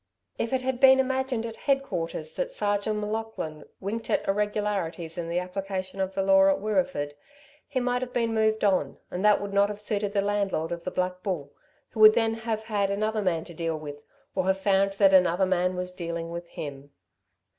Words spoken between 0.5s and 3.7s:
it had been imagined at head quarters that Sergeant M'Laughlin